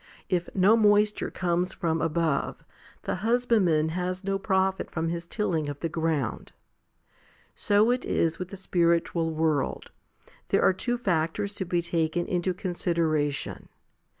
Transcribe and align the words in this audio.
If 0.29 0.49
no 0.55 0.75
moisture 0.75 1.29
comes 1.29 1.73
from 1.75 2.01
above, 2.01 2.63
the 3.03 3.17
husbandman 3.17 3.89
has 3.89 4.23
no 4.23 4.39
profit 4.39 4.89
from 4.89 5.09
his 5.09 5.27
tilling 5.27 5.69
of 5.69 5.79
the 5.81 5.89
ground. 5.89 6.53
So 7.53 7.91
is 7.91 8.03
it 8.33 8.39
with 8.39 8.47
the 8.47 8.57
spiritual 8.57 9.29
world. 9.29 9.91
There 10.49 10.63
are 10.63 10.73
two 10.73 10.97
factors 10.97 11.53
to 11.53 11.65
be 11.65 11.83
taken 11.83 12.25
into 12.25 12.51
consideration. 12.51 13.69